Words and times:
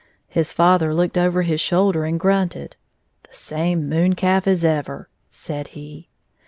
His 0.29 0.51
father 0.51 0.95
looked 0.95 1.15
over 1.15 1.43
his 1.43 1.61
shoulder 1.61 2.05
and 2.05 2.19
grunted." 2.19 2.75
The 3.29 3.35
same 3.35 3.87
moon 3.87 4.15
calf 4.15 4.47
as 4.47 4.65
ever," 4.65 5.09
said 5.29 5.69
he. 5.77 6.09